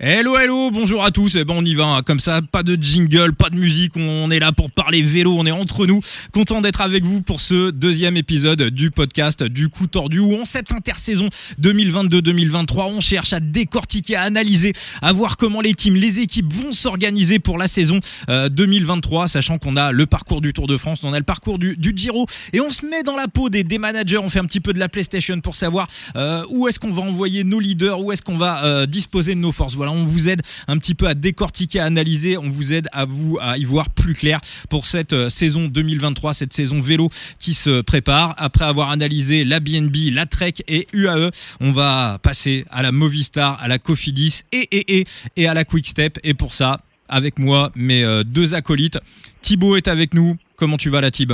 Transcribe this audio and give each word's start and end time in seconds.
Hello, 0.00 0.38
hello, 0.38 0.70
bonjour 0.70 1.02
à 1.02 1.10
tous. 1.10 1.34
Eh 1.34 1.44
ben, 1.44 1.54
on 1.56 1.64
y 1.64 1.74
va, 1.74 1.86
hein. 1.86 2.02
comme 2.02 2.20
ça, 2.20 2.40
pas 2.40 2.62
de 2.62 2.80
jingle, 2.80 3.34
pas 3.34 3.50
de 3.50 3.56
musique. 3.56 3.94
On 3.96 4.30
est 4.30 4.38
là 4.38 4.52
pour 4.52 4.70
parler 4.70 5.02
vélo, 5.02 5.34
on 5.36 5.44
est 5.44 5.50
entre 5.50 5.86
nous. 5.86 5.98
Content 6.32 6.60
d'être 6.60 6.82
avec 6.82 7.02
vous 7.02 7.20
pour 7.20 7.40
ce 7.40 7.72
deuxième 7.72 8.16
épisode 8.16 8.62
du 8.62 8.92
podcast 8.92 9.42
du 9.42 9.68
coup 9.68 9.88
tordu 9.88 10.20
où 10.20 10.40
en 10.40 10.44
cette 10.44 10.70
intersaison 10.70 11.28
2022-2023, 11.60 12.92
on 12.92 13.00
cherche 13.00 13.32
à 13.32 13.40
décortiquer, 13.40 14.14
à 14.14 14.22
analyser, 14.22 14.72
à 15.02 15.12
voir 15.12 15.36
comment 15.36 15.60
les 15.60 15.74
teams, 15.74 15.96
les 15.96 16.20
équipes 16.20 16.52
vont 16.52 16.70
s'organiser 16.70 17.40
pour 17.40 17.58
la 17.58 17.66
saison 17.66 17.98
2023, 18.28 19.24
euh, 19.24 19.26
sachant 19.26 19.58
qu'on 19.58 19.76
a 19.76 19.90
le 19.90 20.06
parcours 20.06 20.40
du 20.40 20.52
Tour 20.52 20.68
de 20.68 20.76
France, 20.76 21.00
on 21.02 21.12
a 21.12 21.18
le 21.18 21.24
parcours 21.24 21.58
du, 21.58 21.76
Giro 21.96 22.26
et 22.52 22.60
on 22.60 22.70
se 22.70 22.86
met 22.86 23.02
dans 23.02 23.16
la 23.16 23.26
peau 23.26 23.48
des, 23.48 23.64
des, 23.64 23.78
managers. 23.78 24.18
On 24.18 24.28
fait 24.28 24.38
un 24.38 24.44
petit 24.44 24.60
peu 24.60 24.72
de 24.72 24.78
la 24.78 24.88
PlayStation 24.88 25.40
pour 25.40 25.56
savoir 25.56 25.88
euh, 26.14 26.44
où 26.50 26.68
est-ce 26.68 26.78
qu'on 26.78 26.92
va 26.92 27.02
envoyer 27.02 27.42
nos 27.42 27.58
leaders, 27.58 27.98
où 27.98 28.12
est-ce 28.12 28.22
qu'on 28.22 28.38
va 28.38 28.64
euh, 28.64 28.86
disposer 28.86 29.34
de 29.34 29.40
nos 29.40 29.50
forces. 29.50 29.74
On 29.92 30.04
vous 30.04 30.28
aide 30.28 30.42
un 30.66 30.78
petit 30.78 30.94
peu 30.94 31.06
à 31.06 31.14
décortiquer, 31.14 31.80
à 31.80 31.84
analyser, 31.84 32.36
on 32.36 32.50
vous 32.50 32.72
aide 32.72 32.88
à 32.92 33.04
vous 33.04 33.38
à 33.40 33.58
y 33.58 33.64
voir 33.64 33.90
plus 33.90 34.14
clair 34.14 34.40
pour 34.68 34.86
cette 34.86 35.12
euh, 35.12 35.28
saison 35.28 35.66
2023, 35.68 36.34
cette 36.34 36.52
saison 36.52 36.80
vélo 36.80 37.08
qui 37.38 37.54
se 37.54 37.80
prépare. 37.80 38.34
Après 38.38 38.64
avoir 38.64 38.90
analysé 38.90 39.44
la 39.44 39.60
BNB, 39.60 40.12
la 40.12 40.26
Trek 40.26 40.54
et 40.66 40.88
UAE, 40.92 41.30
on 41.60 41.72
va 41.72 42.18
passer 42.22 42.64
à 42.70 42.82
la 42.82 42.92
Movistar, 42.92 43.60
à 43.60 43.68
la 43.68 43.78
Cofidis 43.78 44.42
et, 44.52 44.68
et, 44.72 45.04
et, 45.36 45.48
à 45.48 45.54
la 45.54 45.64
Quickstep. 45.64 46.18
Et 46.24 46.34
pour 46.34 46.54
ça, 46.54 46.80
avec 47.08 47.38
moi, 47.38 47.72
mes 47.74 48.04
euh, 48.04 48.24
deux 48.24 48.54
acolytes. 48.54 48.98
Thibaut 49.42 49.76
est 49.76 49.88
avec 49.88 50.14
nous. 50.14 50.36
Comment 50.56 50.76
tu 50.76 50.90
vas, 50.90 51.00
la 51.00 51.10
Thib 51.10 51.32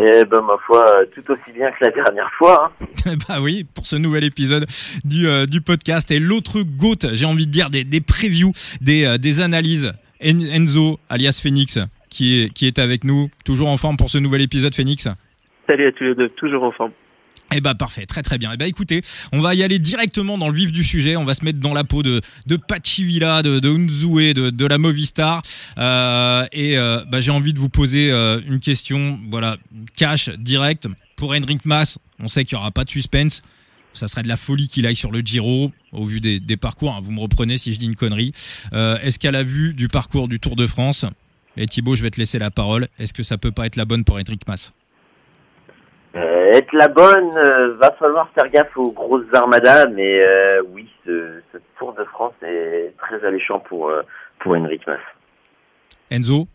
eh 0.00 0.24
ben 0.24 0.40
ma 0.42 0.56
foi, 0.64 0.84
tout 1.14 1.32
aussi 1.32 1.52
bien 1.52 1.70
que 1.72 1.84
la 1.84 1.90
dernière 1.90 2.30
fois. 2.38 2.72
Hein. 2.80 3.16
bah 3.28 3.38
oui, 3.42 3.64
pour 3.74 3.86
ce 3.86 3.96
nouvel 3.96 4.24
épisode 4.24 4.66
du, 5.04 5.28
euh, 5.28 5.46
du 5.46 5.60
podcast. 5.60 6.10
Et 6.10 6.20
l'autre 6.20 6.62
GOAT, 6.62 7.14
j'ai 7.14 7.26
envie 7.26 7.46
de 7.46 7.50
dire 7.50 7.70
des, 7.70 7.84
des 7.84 8.00
previews, 8.00 8.52
des, 8.80 9.04
euh, 9.04 9.18
des 9.18 9.40
analyses. 9.40 9.92
Enzo, 10.20 10.98
alias 11.08 11.40
Phoenix, 11.42 11.78
qui 12.10 12.42
est, 12.42 12.52
qui 12.52 12.66
est 12.66 12.78
avec 12.78 13.04
nous, 13.04 13.28
toujours 13.44 13.68
en 13.68 13.76
forme 13.76 13.96
pour 13.96 14.10
ce 14.10 14.18
nouvel 14.18 14.42
épisode, 14.42 14.74
Phoenix? 14.74 15.08
Salut 15.68 15.86
à 15.86 15.92
tous 15.92 16.04
les 16.04 16.14
deux, 16.14 16.28
toujours 16.30 16.64
en 16.64 16.72
forme. 16.72 16.92
Eh 17.54 17.60
bah 17.62 17.74
parfait, 17.74 18.04
très 18.04 18.22
très 18.22 18.36
bien. 18.36 18.50
Eh 18.52 18.56
bah 18.58 18.66
écoutez, 18.66 19.00
on 19.32 19.40
va 19.40 19.54
y 19.54 19.62
aller 19.62 19.78
directement 19.78 20.36
dans 20.36 20.48
le 20.48 20.54
vif 20.54 20.70
du 20.70 20.84
sujet. 20.84 21.16
On 21.16 21.24
va 21.24 21.32
se 21.32 21.44
mettre 21.44 21.60
dans 21.60 21.72
la 21.72 21.82
peau 21.84 22.02
de 22.02 22.20
de 22.46 22.56
Pachivila, 22.56 23.42
de, 23.42 23.58
de 23.58 24.32
de, 24.32 24.50
de 24.50 24.66
la 24.66 24.76
Movistar. 24.78 25.42
Euh, 25.78 26.46
et 26.52 26.76
euh, 26.76 27.04
bah, 27.06 27.20
j'ai 27.22 27.30
envie 27.30 27.54
de 27.54 27.58
vous 27.58 27.70
poser 27.70 28.10
euh, 28.10 28.40
une 28.46 28.60
question, 28.60 29.18
voilà, 29.30 29.56
cash, 29.96 30.28
direct. 30.30 30.88
Pour 31.16 31.32
Henrik 31.32 31.64
Mas, 31.64 31.98
on 32.20 32.28
sait 32.28 32.44
qu'il 32.44 32.56
n'y 32.56 32.60
aura 32.60 32.70
pas 32.70 32.84
de 32.84 32.90
suspense. 32.90 33.42
Ça 33.94 34.06
serait 34.06 34.22
de 34.22 34.28
la 34.28 34.36
folie 34.36 34.68
qu'il 34.68 34.86
aille 34.86 34.94
sur 34.94 35.10
le 35.10 35.20
Giro, 35.20 35.72
au 35.92 36.06
vu 36.06 36.20
des, 36.20 36.40
des 36.40 36.56
parcours. 36.56 36.94
Hein. 36.94 37.00
Vous 37.02 37.10
me 37.10 37.20
reprenez 37.20 37.58
si 37.58 37.72
je 37.72 37.78
dis 37.78 37.86
une 37.86 37.96
connerie. 37.96 38.32
Euh, 38.72 38.98
Est-ce 39.00 39.18
qu'à 39.18 39.30
la 39.30 39.42
vue 39.42 39.72
du 39.72 39.88
parcours 39.88 40.28
du 40.28 40.38
Tour 40.38 40.54
de 40.54 40.66
France, 40.66 41.06
et 41.56 41.66
Thibaut, 41.66 41.96
je 41.96 42.02
vais 42.02 42.10
te 42.10 42.20
laisser 42.20 42.38
la 42.38 42.50
parole, 42.50 42.88
est-ce 42.98 43.12
que 43.14 43.24
ça 43.24 43.38
peut 43.38 43.50
pas 43.50 43.66
être 43.66 43.76
la 43.76 43.84
bonne 43.86 44.04
pour 44.04 44.16
Henrik 44.16 44.46
Mas? 44.46 44.72
Euh, 46.14 46.46
être 46.52 46.72
la 46.72 46.88
bonne, 46.88 47.36
euh, 47.36 47.74
va 47.76 47.92
falloir 47.92 48.30
faire 48.30 48.50
gaffe 48.50 48.76
aux 48.76 48.92
grosses 48.92 49.32
armadas, 49.32 49.86
mais 49.86 50.20
euh, 50.20 50.62
oui, 50.70 50.88
ce, 51.04 51.40
ce, 51.52 51.58
Tour 51.78 51.92
de 51.94 52.04
France 52.04 52.34
est 52.42 52.92
très 52.98 53.24
alléchant 53.24 53.60
pour 53.60 53.92
pour 54.40 54.56
Henrik 54.56 54.86
Mas. 54.86 54.98
Enzo 56.10 56.48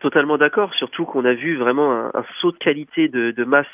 Totalement 0.00 0.36
d'accord, 0.36 0.74
surtout 0.74 1.04
qu'on 1.04 1.24
a 1.24 1.32
vu 1.32 1.56
vraiment 1.56 1.92
un, 1.92 2.06
un, 2.12 2.24
saut 2.40 2.50
de 2.50 2.58
qualité 2.58 3.06
de, 3.08 3.30
de 3.30 3.44
masse 3.44 3.66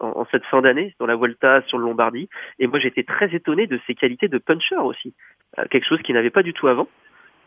en, 0.00 0.08
en, 0.08 0.26
cette 0.32 0.44
fin 0.46 0.60
d'année, 0.60 0.96
dans 0.98 1.06
la 1.06 1.14
Volta, 1.14 1.62
sur 1.68 1.78
le 1.78 1.84
Lombardie. 1.84 2.28
Et 2.58 2.66
moi, 2.66 2.80
j'étais 2.80 3.04
très 3.04 3.32
étonné 3.32 3.68
de 3.68 3.78
ses 3.86 3.94
qualités 3.94 4.26
de 4.26 4.38
puncher 4.38 4.76
aussi, 4.78 5.14
euh, 5.60 5.64
quelque 5.70 5.86
chose 5.86 6.02
qu'il 6.02 6.16
n'avait 6.16 6.30
pas 6.30 6.42
du 6.42 6.52
tout 6.52 6.66
avant. 6.66 6.88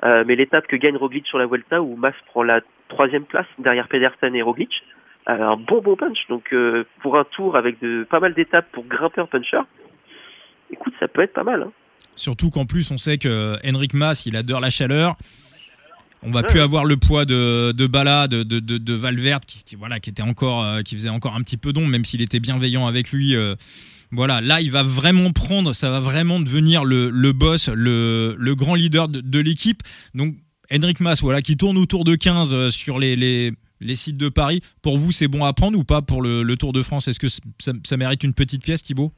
Euh, 0.05 0.23
mais 0.25 0.37
l'étape 0.37 0.67
que 0.67 0.77
gagne 0.77 0.95
Roglic 0.95 1.27
sur 1.27 1.37
la 1.37 1.47
Volta, 1.47 1.81
où 1.81 1.97
Mas 1.97 2.15
prend 2.27 2.43
la 2.43 2.61
troisième 2.87 3.25
place 3.25 3.47
derrière 3.57 3.89
Pedersen 3.89 4.33
et 4.33 4.41
Roglic, 4.41 4.71
un 5.33 5.57
bon 5.57 5.81
bon 5.81 5.95
punch. 5.95 6.17
Donc 6.29 6.53
euh, 6.53 6.85
pour 7.01 7.17
un 7.17 7.23
tour 7.23 7.55
avec 7.55 7.79
de 7.81 8.05
pas 8.09 8.19
mal 8.19 8.33
d'étapes 8.33 8.67
pour 8.71 8.85
grimpeur 8.85 9.27
puncher, 9.27 9.61
écoute, 10.71 10.93
ça 10.99 11.07
peut 11.07 11.21
être 11.21 11.33
pas 11.33 11.43
mal. 11.43 11.63
Hein. 11.63 11.71
Surtout 12.15 12.49
qu'en 12.49 12.65
plus, 12.65 12.91
on 12.91 12.97
sait 12.97 13.17
que 13.17 13.55
Henrik 13.65 13.93
Mas, 13.93 14.25
il 14.25 14.35
adore 14.35 14.59
la 14.59 14.69
chaleur. 14.69 15.15
On 16.21 16.31
va 16.31 16.41
ouais. 16.41 16.47
plus 16.47 16.59
avoir 16.59 16.83
le 16.83 16.97
poids 16.97 17.23
de, 17.23 17.71
de 17.71 17.87
Bala, 17.87 18.27
de, 18.27 18.43
de, 18.43 18.59
de, 18.59 18.77
de 18.77 18.93
Valverde, 18.93 19.45
qui, 19.45 19.63
qui, 19.63 19.75
voilà, 19.77 20.01
qui 20.01 20.09
était 20.09 20.21
encore, 20.21 20.65
euh, 20.65 20.81
qui 20.81 20.95
faisait 20.95 21.09
encore 21.09 21.33
un 21.35 21.41
petit 21.41 21.55
peu 21.55 21.71
d'ombre, 21.71 21.87
même 21.87 22.03
s'il 22.03 22.21
était 22.21 22.41
bienveillant 22.41 22.87
avec 22.87 23.11
lui. 23.11 23.35
Euh, 23.35 23.55
voilà, 24.11 24.41
là, 24.41 24.59
il 24.59 24.69
va 24.69 24.83
vraiment 24.83 25.31
prendre, 25.31 25.71
ça 25.71 25.89
va 25.89 26.01
vraiment 26.01 26.41
devenir 26.41 26.83
le, 26.83 27.09
le 27.09 27.31
boss, 27.31 27.69
le, 27.69 28.35
le 28.37 28.55
grand 28.55 28.75
leader 28.75 29.07
de, 29.07 29.21
de 29.21 29.39
l'équipe. 29.39 29.81
Donc, 30.13 30.35
Henrik 30.71 30.99
Mas, 30.99 31.21
voilà, 31.21 31.41
qui 31.41 31.55
tourne 31.55 31.77
autour 31.77 32.03
de 32.03 32.15
15 32.15 32.69
sur 32.69 32.99
les, 32.99 33.15
les 33.15 33.53
les 33.81 33.95
sites 33.95 34.17
de 34.17 34.29
Paris. 34.29 34.61
Pour 34.81 34.97
vous, 34.97 35.11
c'est 35.11 35.27
bon 35.27 35.45
à 35.45 35.53
prendre 35.53 35.77
ou 35.77 35.83
pas 35.83 36.01
pour 36.01 36.21
le, 36.21 36.55
Tour 36.55 36.73
de 36.73 36.83
France? 36.83 37.07
Est-ce 37.07 37.19
que 37.19 37.27
ça, 37.29 37.97
mérite 37.97 38.23
une 38.23 38.33
petite 38.33 38.63
pièce, 38.63 38.83
Thibaut? 38.83 39.11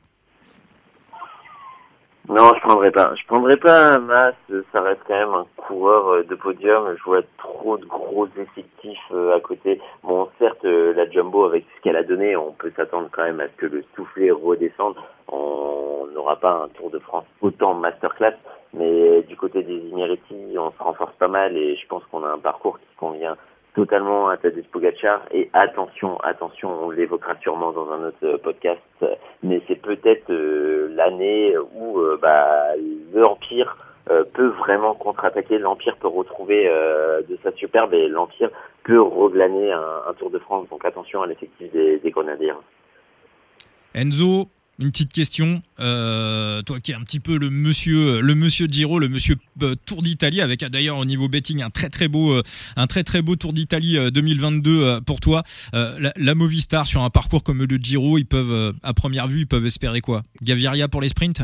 Non, 2.30 2.54
je 2.56 2.62
prendrais 2.62 2.92
pas. 2.92 3.14
Je 3.16 3.26
prendrais 3.26 3.58
pas 3.58 3.96
un 3.96 4.00
Mas. 4.00 4.36
Ça 4.72 4.82
reste 4.82 5.02
quand 5.08 5.16
même 5.18 5.34
un 5.34 5.46
coureur 5.58 6.24
de 6.24 6.36
podium. 6.36 6.96
Je 6.98 7.04
vois 7.04 7.24
trop 7.40 7.78
de 7.78 7.86
gros 7.86 8.28
effectifs 8.38 9.12
à 9.36 9.40
côté. 9.40 9.82
Bon, 10.04 10.30
certes, 10.38 10.64
la 10.64 11.10
Jumbo, 11.10 11.46
avec 11.46 11.66
ce 11.76 11.82
qu'elle 11.82 11.96
a 11.96 12.04
donné, 12.04 12.36
on 12.36 12.52
peut 12.52 12.72
s'attendre 12.76 13.10
quand 13.12 13.24
même 13.24 13.40
à 13.40 13.48
ce 13.48 13.56
que 13.58 13.66
le 13.66 13.84
soufflet 13.96 14.30
redescende. 14.32 14.96
On 15.28 16.08
n'aura 16.14 16.36
pas 16.40 16.52
un 16.52 16.68
Tour 16.70 16.92
de 16.92 17.00
France 17.00 17.26
autant 17.42 17.74
masterclass. 17.74 18.36
Mais 18.74 19.24
du 19.24 19.36
côté 19.36 19.64
des 19.64 19.78
Imeriti, 19.90 20.36
on 20.58 20.72
se 20.72 20.82
renforce 20.82 21.16
pas 21.16 21.28
mal 21.28 21.58
et 21.58 21.76
je 21.76 21.88
pense 21.88 22.04
qu'on 22.06 22.24
a 22.24 22.30
un 22.30 22.40
parcours 22.40 22.80
qui 22.80 22.96
convient 22.96 23.36
totalement 23.76 24.30
à 24.30 24.38
Tadej 24.38 24.66
Pogacar 24.72 25.22
et 25.32 25.50
attention, 25.54 26.20
attention, 26.20 26.86
on 26.86 26.90
l'évoquera 26.90 27.36
sûrement 27.42 27.72
dans 27.72 27.90
un 27.92 28.08
autre 28.08 28.38
podcast, 28.44 28.82
mais 29.44 29.62
c'est 29.68 29.82
peut-être 29.82 30.30
euh, 30.30 30.90
l'année 30.96 31.56
où 31.76 32.00
euh, 32.00 32.18
bah, 32.22 32.76
l'Empire 33.14 33.78
euh, 34.10 34.24
peut 34.34 34.48
vraiment 34.48 34.96
contre-attaquer, 34.96 35.58
l'Empire 35.60 35.96
peut 35.98 36.08
retrouver 36.08 36.68
euh, 36.68 37.22
de 37.22 37.38
sa 37.44 37.52
superbe 37.54 37.94
et 37.94 38.08
l'Empire 38.08 38.50
peut 38.84 39.02
reglaner 39.02 39.72
un, 39.72 40.02
un, 40.08 40.14
Tour 40.16 40.32
de 40.32 40.40
France, 40.40 40.68
donc 40.70 40.84
attention 40.84 41.22
à 41.22 41.28
l'effectif 41.28 41.72
des, 41.72 42.00
des 42.00 42.12
Grenadiers. 42.12 42.54
Enzo, 43.94 44.48
une 44.80 44.90
petite 44.92 45.14
question. 45.14 45.62
Euh, 45.80 46.62
toi 46.64 46.78
qui 46.84 46.92
es 46.92 46.96
un 46.96 47.02
petit 47.02 47.20
peu 47.20 47.38
le 47.38 47.50
monsieur, 47.50 48.22
le 48.22 48.36
monsieur 48.36 48.68
Giro, 48.68 49.00
le 49.00 49.10
monsieur 49.10 49.36
euh, 49.62 49.76
Tour 49.86 50.02
d'Italie, 50.02 50.42
avec 50.42 50.62
d'ailleurs 50.66 50.98
au 50.98 51.06
niveau 51.06 51.28
betting 51.28 51.62
un 51.62 51.70
très 51.70 51.90
très 51.90 52.08
beau, 52.08 52.34
euh, 52.34 53.36
Tour 53.40 53.54
d'Italie 53.54 53.98
2022 54.12 55.02
pour 55.06 55.20
toi. 55.20 55.44
La, 55.74 56.36
Movistar 56.36 56.86
sur 56.86 57.04
un 57.04 57.10
parcours 57.10 57.44
comme 57.44 57.60
le 57.60 57.78
Giro, 57.78 58.18
ils 58.18 58.26
peuvent, 58.26 58.74
à 58.84 58.94
première 58.94 59.28
vue, 59.28 59.42
ils 59.42 59.48
peuvent 59.48 59.66
espérer 59.66 60.02
quoi? 60.02 60.22
Gaviria 60.42 60.88
pour 60.88 61.02
les 61.02 61.10
sprints? 61.10 61.44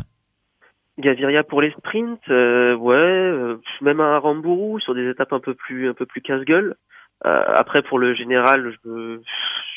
Gaviria 0.98 1.44
pour 1.44 1.62
les 1.62 1.72
sprints, 1.72 2.20
euh, 2.30 2.76
ouais, 2.76 3.58
même 3.82 4.00
un 4.00 4.18
Rambourou 4.18 4.80
sur 4.80 4.96
des 4.96 5.10
étapes 5.10 5.34
un 5.34 5.40
peu 5.40 5.54
plus 5.54 5.90
un 5.90 5.94
peu 5.94 6.06
plus 6.06 6.22
casse-gueule. 6.22 6.76
après 7.24 7.84
pour 7.84 8.00
le 8.00 8.16
général, 8.16 8.74
je 8.84 9.20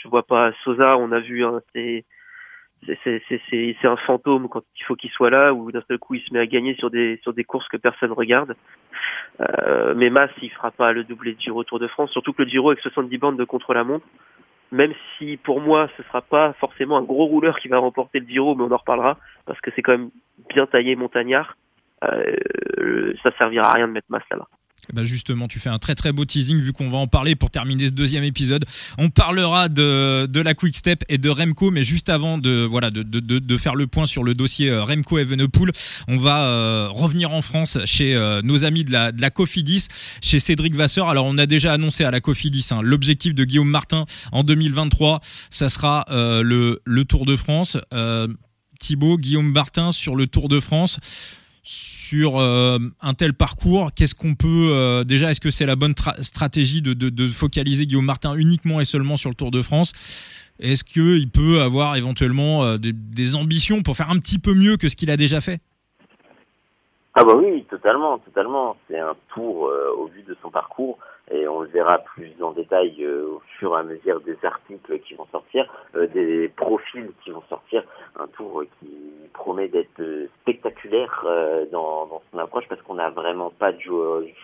je 0.03 0.09
vois 0.09 0.27
pas 0.27 0.53
Sosa, 0.65 0.97
on 0.97 1.13
a 1.13 1.21
vu 1.21 1.45
hein, 1.45 1.61
c'est 1.75 2.05
c'est 2.87 3.85
un 3.85 3.97
fantôme 3.97 4.49
quand 4.49 4.63
il 4.79 4.85
faut 4.85 4.97
qu'il 4.97 5.11
soit 5.11 5.31
là 5.31 5.53
ou 5.53 5.71
d'un 5.71 5.83
seul 5.87 5.99
coup 5.99 6.15
il 6.15 6.23
se 6.23 6.33
met 6.33 6.41
à 6.41 6.47
gagner 6.47 6.75
sur 6.75 6.91
des 6.91 7.19
sur 7.23 7.33
des 7.33 7.45
courses 7.45 7.69
que 7.69 7.77
personne 7.77 8.13
regarde. 8.13 8.57
Euh, 9.41 9.95
mais 9.97 10.11
Mas 10.11 10.31
il 10.43 10.51
fera 10.51 10.71
pas 10.71 10.93
le 10.93 11.05
doublé 11.05 11.35
du 11.35 11.41
Giro 11.41 11.65
Tour 11.65 11.79
de 11.79 11.89
France, 11.89 12.11
surtout 12.11 12.33
que 12.33 12.43
le 12.43 12.49
Giro 12.49 12.71
avec 12.71 12.83
70 12.83 13.19
bandes 13.19 13.39
de 13.39 13.45
contre 13.45 13.75
la 13.75 13.85
montre, 13.85 14.07
même 14.73 14.95
si 15.17 15.37
pour 15.37 15.61
moi 15.61 15.89
ce 15.97 16.03
sera 16.05 16.23
pas 16.23 16.53
forcément 16.55 16.97
un 16.97 17.03
gros 17.03 17.27
rouleur 17.27 17.59
qui 17.59 17.69
va 17.69 17.79
remporter 17.79 18.21
le 18.21 18.27
Giro, 18.27 18.55
mais 18.55 18.65
on 18.65 18.73
en 18.73 18.77
reparlera 18.77 19.19
parce 19.47 19.61
que 19.61 19.71
c'est 19.75 19.83
quand 19.83 19.93
même 19.93 20.11
bien 20.49 20.67
taillé 20.67 20.97
montagnard. 20.97 21.57
Euh, 22.03 23.13
ça 23.23 23.31
servira 23.37 23.67
à 23.67 23.75
rien 23.75 23.89
de 23.89 23.93
mettre 23.93 24.07
Mas 24.09 24.23
là-bas. 24.31 24.49
Bah 24.93 25.05
justement, 25.05 25.49
tu 25.49 25.59
fais 25.59 25.69
un 25.69 25.79
très 25.79 25.95
très 25.95 26.13
beau 26.13 26.25
teasing 26.25 26.61
vu 26.61 26.73
qu'on 26.73 26.91
va 26.91 26.99
en 26.99 27.07
parler 27.07 27.37
pour 27.37 27.51
terminer 27.51 27.87
ce 27.87 27.93
deuxième 27.93 28.25
épisode. 28.25 28.65
On 28.99 29.09
parlera 29.09 29.69
de, 29.69 30.27
de 30.27 30.41
la 30.41 30.55
Quick 30.55 30.77
Step 30.77 31.05
et 31.09 31.19
de 31.19 31.29
Remco, 31.29 31.71
mais 31.71 31.85
juste 31.85 32.09
avant 32.09 32.39
de 32.39 32.67
voilà 32.69 32.91
de, 32.91 33.03
de, 33.03 33.21
de 33.21 33.57
faire 33.57 33.75
le 33.75 33.87
point 33.87 34.07
sur 34.07 34.25
le 34.25 34.35
dossier 34.35 34.77
Remco 34.77 35.19
Evenepoel, 35.19 35.73
on 36.09 36.19
va 36.19 36.45
euh, 36.45 36.89
revenir 36.91 37.33
en 37.33 37.43
France 37.43 37.79
chez 37.85 38.15
euh, 38.15 38.43
nos 38.43 38.65
amis 38.65 38.85
de 38.85 38.93
la, 38.93 39.13
de 39.13 39.21
la 39.21 39.31
Cofidis, 39.31 39.89
chez 40.21 40.41
Cédric 40.41 40.75
Vasseur. 40.75 41.09
Alors 41.09 41.27
on 41.27 41.39
a 41.39 41.47
déjà 41.47 41.73
annoncé 41.73 42.05
à 42.05 42.11
la 42.11 42.21
Cofidis 42.21 42.69
hein, 42.71 42.81
l'objectif 42.83 43.35
de 43.35 43.45
Guillaume 43.45 43.71
Martin 43.71 44.05
en 44.33 44.45
2023, 44.45 45.21
ça 45.51 45.69
sera 45.69 46.05
euh, 46.11 46.43
le, 46.43 46.81
le 46.85 47.05
Tour 47.05 47.27
de 47.27 47.37
France. 47.37 47.77
Thibaut, 48.79 49.19
Guillaume 49.19 49.53
Martin 49.53 49.93
sur 49.93 50.17
le 50.17 50.27
Tour 50.27 50.49
de 50.49 50.59
France 50.59 50.99
sur 52.11 52.41
euh, 52.41 52.79
un 53.01 53.15
tel 53.15 53.35
parcours. 53.35 53.91
Qu'est-ce 53.95 54.17
qu'on 54.17 54.35
peut 54.35 54.71
euh, 54.73 55.05
déjà 55.05 55.31
Est-ce 55.31 55.41
que 55.41 55.51
c'est 55.51 55.67
la 55.67 55.77
bonne 55.77 55.95
stratégie 56.23 56.83
de, 56.83 57.29
focaliser 57.29 57.87
Guillaume 57.87 58.05
Martin 58.05 58.35
uniquement 58.35 58.81
et 58.81 58.85
seulement 58.85 59.15
sur 59.15 59.31
le 59.31 59.37
Tour 59.37 59.53
de 59.53 59.63
France? 59.63 59.93
Est-ce 60.59 60.83
qu'il 60.83 61.31
peut 61.31 61.61
avoir 61.61 61.95
éventuellement 61.95 62.65
euh, 62.65 62.79
des, 62.79 62.93
des, 62.93 63.37
ambitions 63.37 63.83
pour 63.83 63.97
faire 63.97 64.11
un 64.11 64.19
petit 64.19 64.41
peu 64.41 64.55
mieux 64.55 64.77
que 64.77 64.89
ce 64.89 64.97
qu'il 64.97 65.11
a 65.11 65.17
déjà 65.17 65.41
fait? 65.41 65.61
Ah 67.15 67.23
bah 67.23 67.35
oui, 67.37 67.65
totalement, 67.71 68.19
totalement. 68.19 68.77
C'est 68.89 68.99
un 68.99 69.15
tour 69.33 69.71
au 69.99 70.07
vu 70.09 70.23
de 70.23 70.37
son 70.43 70.51
parcours 70.51 70.99
et 71.31 71.47
on 71.49 71.61
le 71.61 71.69
verra 71.69 71.99
plus 71.99 72.33
en 72.43 72.53
détail 72.53 72.95
euh, 73.05 73.37
au 73.37 73.43
fur 73.59 73.77
et 73.77 73.81
à 73.81 73.83
mesure 73.83 74.21
des 74.21 74.37
articles 74.43 74.99
qui 75.01 75.15
vont 75.15 75.27
sortir, 75.31 75.73
euh, 75.95 76.07
des 76.09 76.49
profils 76.49 77.11
qui 77.25 77.31
vont 77.31 77.43
sortir. 77.49 77.85
Un 78.19 78.27
tour 78.29 78.65
qui 78.79 78.91
promet 79.33 79.69
d'être 79.69 80.03
spectaculaire 80.43 81.25
dans, 81.73 82.07
dans, 82.07 82.23
son 82.31 82.39
approche 82.39 82.65
parce 82.69 82.83
qu'on 82.83 82.95
n'a 82.95 83.11
vraiment 83.11 83.51
pas 83.51 83.73
de 83.73 83.79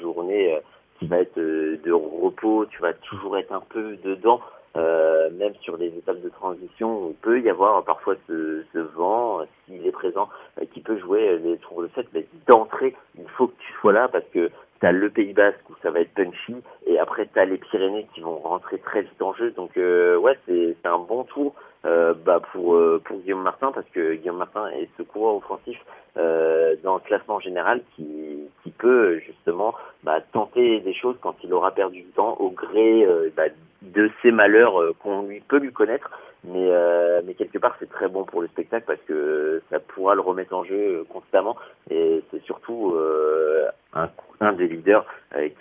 journée 0.01 0.59
qui 0.99 1.07
va 1.07 1.19
être 1.19 1.37
de 1.37 1.93
repos. 1.93 2.67
Tu 2.67 2.81
vas 2.81 2.95
toujours 2.95 3.37
être 3.37 3.53
un 3.53 3.63
peu 3.69 3.97
dedans. 4.05 4.41
Euh, 4.77 5.31
même 5.31 5.55
sur 5.63 5.79
les 5.79 5.87
étapes 5.87 6.21
de 6.21 6.29
transition, 6.29 7.09
il 7.09 7.15
peut 7.15 7.41
y 7.41 7.49
avoir 7.49 7.83
parfois 7.85 8.15
ce, 8.27 8.79
vent, 8.95 9.41
s'il 9.65 9.87
est 9.87 9.93
présent, 9.93 10.29
euh, 10.61 10.67
qui 10.73 10.81
peut 10.81 10.99
jouer 10.99 11.39
les 11.39 11.57
tours 11.59 11.83
de 11.83 11.89
7, 11.95 12.09
mais 12.13 12.27
d'entrée, 12.47 12.95
il 13.19 13.29
faut 13.31 13.47
que 13.47 13.59
tu 13.59 13.73
sois 13.81 13.95
là 13.95 14.09
parce 14.09 14.27
que 14.35 14.51
tu 14.81 14.87
as 14.87 14.93
le 14.93 15.09
Pays 15.09 15.33
Basque 15.33 15.63
où 15.71 15.75
ça 15.83 15.91
va 15.91 16.01
être 16.01 16.13
punchy, 16.13 16.57
et 16.87 16.99
après 16.99 17.29
tu 17.33 17.39
as 17.39 17.45
les 17.45 17.59
Pyrénées 17.59 18.07
qui 18.15 18.21
vont 18.21 18.39
rentrer 18.39 18.79
très 18.79 19.03
vite 19.03 19.21
en 19.21 19.35
jeu. 19.35 19.51
Donc 19.53 19.77
euh, 19.77 20.17
ouais, 20.17 20.39
c'est 20.47 20.77
un 20.85 20.99
bon 20.99 21.25
tour 21.25 21.55
euh, 21.85 22.15
bah, 22.15 22.41
pour, 22.53 22.75
euh, 22.75 23.01
pour 23.05 23.19
Guillaume 23.19 23.43
Martin 23.43 23.73
parce 23.73 23.89
que 23.91 24.15
Guillaume 24.15 24.39
Martin 24.39 24.69
est 24.69 24.89
ce 24.97 25.03
coureur 25.03 25.37
offensif 25.37 25.79
dans 26.83 26.95
le 26.95 27.01
classement 27.01 27.41
général 27.41 27.83
qui, 27.95 28.41
qui 28.63 28.71
peut 28.71 29.19
justement 29.19 29.75
bah, 30.03 30.21
tenter 30.33 30.81
des 30.81 30.95
choses 30.95 31.17
quand 31.21 31.37
il 31.45 31.53
aura 31.53 31.73
perdu 31.73 32.01
du 32.01 32.09
temps 32.09 32.37
au 32.39 32.49
gré 32.49 33.07
bah, 33.37 33.49
de 33.83 34.11
ces 34.23 34.31
malheurs 34.31 34.81
euh, 34.81 34.95
qu'on 35.03 35.23
lui 35.23 35.41
peut 35.41 35.59
lui 35.59 35.73
connaître. 35.73 36.11
Mais, 36.45 36.69
euh, 36.71 37.23
mais 37.25 37.35
quelque 37.35 37.59
part, 37.59 37.77
c'est 37.79 37.91
très 37.91 38.09
bon 38.09 38.25
pour 38.25 38.41
le 38.41 38.49
spectacle 38.49 38.85
parce 38.87 39.01
que 39.07 39.63
ça 39.71 39.81
pourra 39.81 40.15
le 40.15 40.21
remettre 40.21 40.55
en 40.55 40.65
jeu 40.65 41.01
euh, 41.01 41.05
constamment. 41.09 41.57
Et 41.91 42.23
c'est 42.31 42.43
surtout 42.45 42.95
un, 43.97 44.11
un, 44.41 44.53
des 44.53 44.69
leaders 44.69 45.05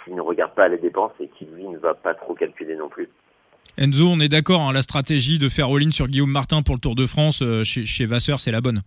qui 0.04 0.14
ne 0.14 0.22
regarde 0.22 0.54
pas 0.54 0.68
les 0.68 0.78
dépenses 0.78 1.14
et 1.20 1.30
qui, 1.38 1.46
lui, 1.46 1.68
ne 1.68 1.78
va 1.78 1.94
pas 1.94 2.14
trop 2.14 2.34
calculer 2.34 2.76
non 2.76 2.90
plus. 2.90 3.10
Enzo, 3.78 4.06
on 4.08 4.20
est 4.20 4.30
d'accord, 4.30 4.62
hein, 4.62 4.74
la 4.74 4.82
stratégie 4.82 5.40
de 5.40 5.50
faire 5.50 5.68
all 5.68 5.92
sur 5.92 6.08
Guillaume 6.08 6.32
Martin 6.32 6.62
pour 6.62 6.76
le 6.76 6.80
Tour 6.80 6.96
de 6.96 7.06
France 7.06 7.44
chez, 7.64 7.86
chez 7.86 8.06
Vasseur, 8.06 8.40
c'est 8.40 8.52
la 8.52 8.62
bonne? 8.62 8.82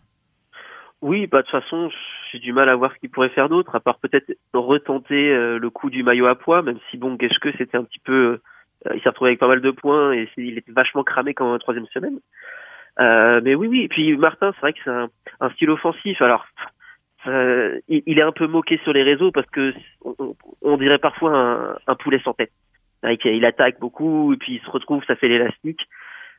Oui, 1.03 1.27
bah, 1.27 1.43
de 1.43 1.47
toute 1.47 1.61
façon, 1.61 1.91
j'ai 2.33 2.39
du 2.39 2.53
mal 2.53 2.69
à 2.69 2.77
voir 2.77 2.93
ce 2.95 2.99
qu'il 2.99 3.11
pourrait 3.11 3.29
faire 3.31 3.49
d'autre, 3.49 3.75
à 3.75 3.81
part 3.81 3.99
peut-être 3.99 4.33
retenter 4.55 5.59
le 5.59 5.71
coup 5.71 5.91
du 5.91 6.03
maillot 6.03 6.27
à 6.27 6.37
poids, 6.37 6.63
même 6.63 6.79
si, 6.91 6.97
bon, 6.97 7.17
que 7.17 7.27
c'était 7.59 7.77
un 7.77 7.85
petit 7.85 8.01
peu 8.01 8.41
euh, 8.87 8.95
il 8.95 9.03
s'est 9.03 9.09
retrouvé 9.09 9.31
avec 9.31 9.41
pas 9.41 9.49
mal 9.49 9.61
de 9.61 9.71
points 9.71 10.13
et 10.13 10.29
il 10.37 10.59
était 10.59 10.73
vachement 10.73 11.03
cramé 11.03 11.35
quand 11.35 11.53
la 11.53 11.59
troisième 11.59 11.87
semaine. 11.87 12.21
Euh, 13.01 13.41
mais 13.43 13.55
oui, 13.55 13.69
oui. 13.69 13.83
Et 13.83 13.89
puis 13.89 14.17
Martin, 14.17 14.53
c'est 14.55 14.61
vrai 14.61 14.73
que 14.73 14.79
c'est 14.85 14.91
un, 14.91 15.09
un, 15.41 15.51
style 15.51 15.71
offensif. 15.71 16.21
Alors, 16.21 16.47
euh, 17.27 17.81
il, 17.89 18.19
est 18.19 18.23
un 18.23 18.33
peu 18.33 18.47
moqué 18.47 18.79
sur 18.85 18.93
les 18.93 19.03
réseaux 19.03 19.33
parce 19.33 19.49
que 19.51 19.75
on, 20.05 20.37
on 20.63 20.77
dirait 20.77 20.99
parfois 20.99 21.37
un, 21.37 21.79
un, 21.87 21.95
poulet 21.97 22.21
sans 22.23 22.33
tête. 22.33 22.53
Il 23.03 23.45
attaque 23.45 23.81
beaucoup 23.81 24.33
et 24.33 24.37
puis 24.37 24.55
il 24.55 24.61
se 24.61 24.71
retrouve, 24.71 25.05
ça 25.05 25.17
fait 25.17 25.29
l'élastique. 25.29 25.81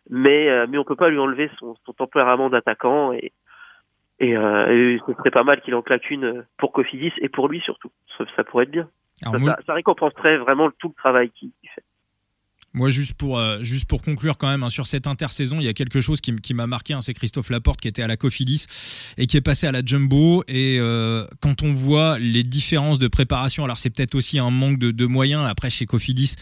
Mais 0.10 0.50
euh, 0.50 0.66
mais 0.70 0.78
on 0.78 0.86
peut 0.86 0.96
pas 0.96 1.10
lui 1.10 1.20
enlever 1.20 1.52
son, 1.60 1.76
son 1.86 1.94
tempérament 1.94 2.50
d'attaquant 2.50 3.12
et 3.14 3.34
et, 4.22 4.36
euh, 4.36 4.96
et 4.96 5.00
ce 5.08 5.14
serait 5.14 5.32
pas 5.32 5.44
mal 5.44 5.62
qu'il 5.62 5.76
en 5.76 5.82
claque 5.82 6.10
une 6.10 6.46
pour 6.58 6.74
Cofidis 6.74 7.14
et 7.22 7.30
pour 7.30 7.48
lui 7.48 7.62
surtout. 7.62 7.92
Ça, 8.18 8.26
ça 8.36 8.44
pourrait 8.44 8.66
être 8.66 8.72
bien. 8.72 8.90
ça, 9.22 9.32
ça, 9.32 9.58
ça, 9.66 9.74
récompenserait 9.74 10.38
vraiment 10.38 10.70
tout 10.80 10.90
le 10.90 10.94
travail 10.94 11.30
qu'il 11.32 11.52
fait. 11.74 11.84
Moi, 12.74 12.90
juste 12.90 13.14
pour, 13.14 13.40
euh, 13.40 13.64
juste 13.64 13.86
pour 13.86 14.02
conclure 14.02 14.38
quand 14.38 14.48
même, 14.48 14.62
hein, 14.62 14.70
sur 14.70 14.86
cette 14.86 15.08
intersaison, 15.08 15.60
il 15.60 15.64
y 15.64 15.68
a 15.68 15.74
quelque 15.74 16.02
chose 16.02 16.22
qui, 16.22 16.54
m'a 16.54 16.68
marqué, 16.68 16.94
hein, 16.94 17.02
c'est 17.02 17.16
Christophe 17.16 17.50
Laporte 17.50 17.82
qui 17.82 17.88
était 17.88 18.04
à 18.04 18.08
la 18.08 18.16
Cofidis 18.16 18.66
et 19.18 19.26
qui 19.26 19.38
est 19.38 19.42
passé 19.42 19.66
à 19.66 19.72
la 19.72 19.82
Jumbo. 19.84 20.44
Et 20.48 20.78
euh, 20.80 21.26
quand 21.42 21.64
on 21.64 21.74
voit 21.74 22.20
les 22.20 22.44
différences 22.44 23.00
de 23.00 23.08
préparation, 23.08 23.64
alors 23.64 23.78
c'est 23.78 23.90
peut-être 23.90 24.14
aussi 24.14 24.38
un 24.38 24.52
manque 24.52 24.78
de 24.78 25.06
moyens, 25.08 25.44
après 25.48 25.72
chez 25.72 25.88
Cofidis, 25.88 26.36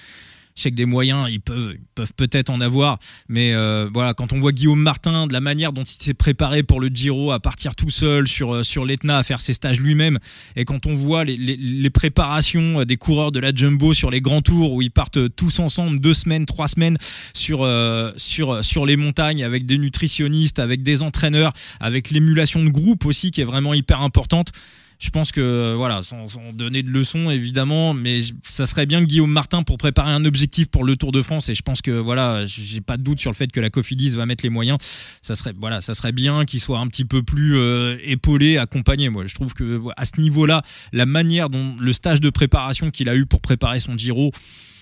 je 0.58 0.64
sais 0.64 0.72
que 0.72 0.76
des 0.76 0.86
moyens, 0.86 1.28
ils 1.30 1.40
peuvent 1.40 1.76
peuvent 1.94 2.14
peut-être 2.16 2.50
en 2.50 2.60
avoir, 2.62 2.98
mais 3.30 3.54
euh, 3.54 3.88
voilà, 3.94 4.14
quand 4.16 4.34
on 4.34 4.40
voit 4.40 4.52
Guillaume 4.52 4.82
Martin, 4.82 5.28
de 5.28 5.34
la 5.34 5.40
manière 5.40 5.72
dont 5.72 5.84
il 5.84 6.04
s'est 6.04 6.16
préparé 6.16 6.64
pour 6.64 6.80
le 6.80 6.88
Giro, 6.88 7.32
à 7.32 7.40
partir 7.40 7.76
tout 7.76 7.92
seul 7.92 8.28
sur 8.28 8.56
euh, 8.56 8.64
sur 8.64 8.84
l'Etna, 8.84 9.20
à 9.20 9.24
faire 9.24 9.40
ses 9.40 9.54
stages 9.54 9.80
lui-même, 9.80 10.18
et 10.56 10.66
quand 10.66 10.88
on 10.88 10.96
voit 10.96 11.24
les, 11.24 11.38
les, 11.38 11.56
les, 11.56 11.90
préparations 11.92 12.84
des 12.84 12.98
coureurs 12.98 13.32
de 13.32 13.40
la 13.40 13.52
Jumbo 13.52 13.94
sur 13.94 14.10
les 14.10 14.20
grands 14.20 14.42
tours 14.42 14.74
où 14.74 14.82
ils 14.82 14.92
partent 14.92 15.36
tous 15.36 15.60
ensemble 15.60 16.00
deux 16.00 16.14
semaines, 16.14 16.48
trois 16.48 16.68
semaines 16.68 16.98
sur 17.36 17.62
euh, 17.62 18.12
sur 18.18 18.66
sur 18.66 18.88
les 18.88 18.98
montagnes 18.98 19.44
avec 19.44 19.68
des 19.68 19.78
nutritionnistes, 19.78 20.58
avec 20.58 20.82
des 20.82 21.04
entraîneurs, 21.04 21.54
avec 21.80 22.10
l'émulation 22.10 22.64
de 22.64 22.70
groupe 22.70 23.06
aussi 23.06 23.30
qui 23.30 23.42
est 23.42 23.46
vraiment 23.46 23.76
hyper 23.76 24.02
importante 24.02 24.52
je 25.00 25.10
pense 25.12 25.32
que 25.32 25.76
voilà, 25.76 26.02
sans, 26.02 26.26
donner 26.54 26.82
de 26.82 26.90
leçons 26.90 27.30
évidemment, 27.30 27.94
mais 27.94 28.22
ça 28.44 28.66
serait 28.66 28.86
bien 28.86 29.02
que 29.02 29.06
Guillaume 29.06 29.32
Martin 29.32 29.64
pour 29.64 29.78
préparer 29.78 30.12
un 30.12 30.26
objectif 30.26 30.68
pour 30.68 30.84
le 30.84 30.96
Tour 30.96 31.12
de 31.12 31.22
France. 31.22 31.50
Et 31.50 31.56
je 31.56 31.62
pense 31.62 31.82
que 31.82 31.92
voilà, 31.92 32.46
j'ai 32.48 32.82
pas 32.82 32.98
de 32.98 33.04
doute 33.04 33.20
sur 33.20 33.30
le 33.30 33.36
fait 33.36 33.52
que 33.52 33.60
la 33.60 33.70
Cofidis 33.70 34.10
va 34.10 34.26
mettre 34.26 34.44
les 34.44 34.50
moyens. 34.50 34.78
Ça 35.22 35.36
serait 35.36 35.54
voilà, 35.58 35.82
ça 35.82 35.94
serait 35.94 36.12
bien 36.12 36.46
qu'il 36.46 36.60
soit 36.60 36.80
un 36.80 36.88
petit 36.88 37.06
peu 37.06 37.22
plus 37.22 37.58
euh, 37.58 37.98
épaulé, 38.04 38.58
accompagné. 38.58 39.10
Moi, 39.10 39.28
je 39.28 39.36
trouve 39.36 39.54
que 39.54 39.82
à 39.96 40.06
ce 40.06 40.20
niveau-là, 40.20 40.64
la 40.94 41.06
manière 41.06 41.50
dont 41.50 41.76
le 41.80 41.94
stage 41.94 42.20
de 42.20 42.30
préparation 42.30 42.90
qu'il 42.90 43.10
a 43.10 43.16
eu 43.16 43.26
pour 43.26 43.42
préparer 43.42 43.80
son 43.80 43.98
Giro 43.98 44.32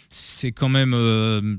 c'est 0.09 0.51
quand 0.51 0.69
même 0.69 0.93
euh, 0.93 1.57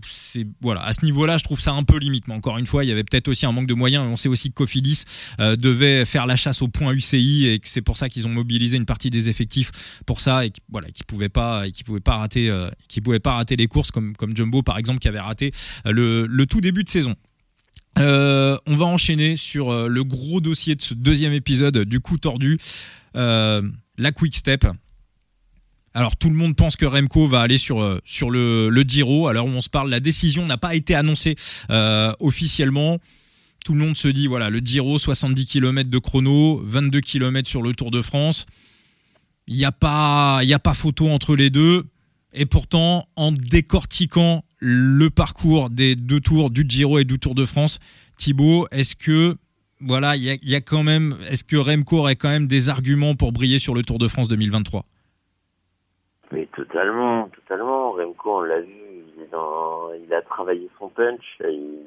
voilà 0.61 0.85
à 0.85 0.93
ce 0.93 1.05
niveau-là 1.05 1.37
je 1.37 1.45
trouve 1.45 1.61
ça 1.61 1.73
un 1.73 1.83
peu 1.83 1.99
limite. 1.99 2.29
Mais 2.29 2.35
encore 2.35 2.59
une 2.59 2.67
fois 2.67 2.85
il 2.85 2.89
y 2.89 2.93
avait 2.93 3.05
peut-être 3.05 3.29
aussi 3.29 3.47
un 3.47 3.53
manque 3.53 3.67
de 3.67 3.75
moyens. 3.75 4.07
On 4.09 4.17
sait 4.17 4.29
aussi 4.29 4.51
que 4.51 4.55
Cofidis 4.55 5.05
euh, 5.41 5.57
devait 5.57 6.05
faire 6.05 6.27
la 6.27 6.37
chasse 6.37 6.63
au 6.63 6.69
point 6.69 6.93
UCI 6.93 7.47
et 7.47 7.59
que 7.59 7.69
c'est 7.69 7.83
pour 7.83 7.97
ça 7.97 8.09
qu'ils 8.09 8.27
ont 8.27 8.31
mobilisé 8.31 8.77
une 8.77 8.87
partie 8.87 9.11
des 9.11 9.29
effectifs 9.29 10.01
pour 10.07 10.21
ça 10.21 10.47
et 10.47 10.53
voilà 10.69 10.89
qui 10.91 11.05
pouvaient 11.05 11.29
pas 11.29 11.69
qui 11.71 11.85
pouvaient 11.85 12.01
pas 12.01 12.17
rater 12.17 12.49
euh, 12.51 12.71
pouvaient 13.03 13.21
pas 13.21 13.35
rater 13.35 13.57
les 13.57 13.67
courses 13.67 13.91
comme 13.91 14.17
comme 14.17 14.37
Jumbo 14.37 14.63
par 14.63 14.79
exemple 14.79 14.99
qui 14.99 15.09
avait 15.09 15.21
raté 15.21 15.53
le, 15.85 16.45
tout 16.49 16.61
début 16.61 16.85
de 16.85 16.89
saison. 16.89 17.15
On 17.97 18.77
va 18.77 18.85
enchaîner 18.85 19.37
sur 19.37 19.89
le 19.89 20.05
gros 20.05 20.41
dossier 20.41 20.75
de 20.75 20.83
ce 20.83 20.95
deuxième 20.95 21.33
épisode 21.33 21.79
du 21.79 22.01
coup 22.01 22.19
tordu, 22.19 22.59
la 23.15 24.13
Quick 24.15 24.37
Step. 24.37 24.67
Alors 25.97 26.15
tout 26.15 26.29
le 26.29 26.35
monde 26.35 26.55
pense 26.55 26.77
que 26.77 26.85
Remco 26.85 27.27
va 27.27 27.41
aller 27.41 27.57
sur 27.57 27.81
euh, 27.81 28.03
le, 28.29 28.85
Giro. 28.87 29.29
Alors 29.29 29.47
où 29.47 29.49
on 29.49 29.63
se 29.63 29.71
parle, 29.71 29.89
la 29.89 29.99
décision 29.99 30.45
n'a 30.45 30.59
pas 30.59 30.75
été 30.75 30.95
annoncée 30.95 31.37
euh, 31.71 32.13
officiellement. 32.21 32.99
Tout 33.65 33.73
le 33.73 33.81
monde 33.81 33.97
se 33.97 34.09
dit 34.09 34.27
voilà 34.27 34.51
le 34.51 34.59
Giro 34.59 34.99
70 34.99 35.47
km 35.47 35.89
de 35.89 35.99
chrono, 35.99 36.61
22 36.67 37.01
km 37.01 37.49
sur 37.49 37.63
le 37.63 37.73
Tour 37.73 37.91
de 37.91 38.03
France. 38.03 38.45
Il 39.47 39.57
n'y 39.57 39.65
a 39.65 39.73
pas 39.73 40.41
y 40.45 40.53
a 40.53 40.59
pas 40.59 40.75
photo 40.75 41.09
entre 41.09 41.35
les 41.35 41.49
deux. 41.49 41.87
Et 42.35 42.45
pourtant, 42.45 43.09
en 43.17 43.33
décortiquant 43.33 44.45
le 44.59 45.09
parcours 45.09 45.71
des 45.71 45.97
deux 45.97 46.21
tours 46.21 46.51
du 46.51 46.67
Giro 46.69 46.99
et 46.99 47.05
du 47.05 47.19
Tour 47.19 47.35
de 47.35 47.47
France, 47.47 47.79
Thibaut, 48.19 48.69
est-ce 48.71 48.97
que 48.97 49.39
voilà, 49.81 50.15
il 50.17 50.39
y 50.43 50.55
a, 50.55 50.61
quand 50.61 50.83
même, 50.83 51.17
est-ce 51.31 51.45
que 51.45 51.57
Remco 51.57 52.01
aurait 52.01 52.17
quand 52.17 52.29
même 52.29 52.47
des 52.47 52.69
arguments 52.69 53.15
pour 53.15 53.33
briller 53.33 53.59
sur 53.59 53.75
le 53.75 53.83
Tour 53.83 53.97
de 53.97 54.09
France 54.09 54.29
2023 54.29 54.85
mais 56.33 56.47
totalement, 56.47 57.29
totalement. 57.29 57.93
Remco, 57.93 58.39
on 58.39 58.41
l'a 58.41 58.61
vu, 58.61 59.05
il, 59.19 59.29
dans, 59.31 59.93
il, 59.93 60.13
a 60.13 60.23
travaillé 60.23 60.69
son 60.79 60.89
punch. 60.89 61.39
Il, 61.41 61.81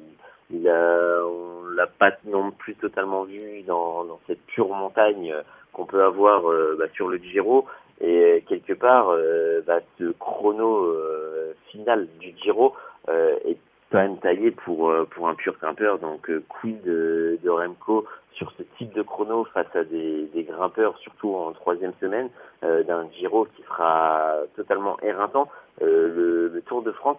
il 0.50 0.68
a, 0.68 1.24
on 1.24 1.64
l'a 1.74 1.86
pas 1.86 2.12
non 2.24 2.50
plus 2.50 2.74
totalement 2.74 3.24
vu 3.24 3.62
dans, 3.62 4.04
dans 4.04 4.20
cette 4.26 4.44
pure 4.46 4.68
montagne 4.68 5.34
qu'on 5.72 5.86
peut 5.86 6.02
avoir 6.02 6.50
euh, 6.50 6.76
bah, 6.78 6.86
sur 6.94 7.08
le 7.08 7.18
Giro. 7.18 7.66
Et 8.00 8.44
quelque 8.48 8.72
part, 8.72 9.10
euh, 9.10 9.60
bah, 9.66 9.80
ce 9.98 10.12
chrono 10.18 10.86
euh, 10.86 11.54
final 11.70 12.08
du 12.18 12.34
Giro 12.42 12.74
est 13.08 13.58
quand 13.90 13.98
même 13.98 14.18
taillé 14.18 14.50
pour 14.50 14.92
pour 15.10 15.28
un 15.28 15.34
pur 15.34 15.56
grimpeur. 15.60 15.98
Donc 15.98 16.30
quid 16.48 16.82
de, 16.82 17.38
de 17.42 17.50
Remco 17.50 18.06
sur 18.32 18.52
ce 18.56 18.62
type 18.78 18.92
de 18.94 19.02
chrono 19.02 19.44
face 19.52 19.74
à 19.74 19.84
des, 19.84 20.26
des 20.32 20.44
grimpeurs, 20.44 20.96
surtout 20.98 21.34
en 21.34 21.52
troisième 21.52 21.92
semaine, 22.00 22.30
euh, 22.64 22.82
d'un 22.84 23.08
Giro 23.10 23.46
qui 23.56 23.62
sera 23.62 24.34
totalement 24.56 24.98
éreintant. 25.02 25.48
Euh, 25.82 26.08
le, 26.14 26.48
le, 26.48 26.62
Tour 26.62 26.82
de 26.82 26.92
France, 26.92 27.18